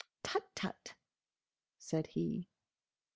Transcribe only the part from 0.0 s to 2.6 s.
"Tut, tut!" said he.